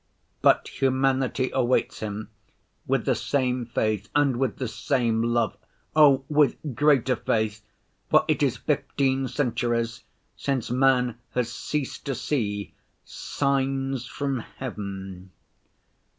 But 0.41 0.67
humanity 0.81 1.51
awaits 1.53 1.99
him 1.99 2.31
with 2.87 3.05
the 3.05 3.13
same 3.13 3.67
faith 3.67 4.09
and 4.15 4.37
with 4.37 4.57
the 4.57 4.67
same 4.67 5.21
love. 5.21 5.55
Oh, 5.95 6.25
with 6.27 6.57
greater 6.73 7.15
faith, 7.15 7.61
for 8.09 8.25
it 8.27 8.41
is 8.41 8.57
fifteen 8.57 9.27
centuries 9.27 10.03
since 10.35 10.71
man 10.71 11.19
has 11.35 11.53
ceased 11.53 12.03
to 12.07 12.15
see 12.15 12.73
signs 13.05 14.07
from 14.07 14.39
heaven. 14.39 15.29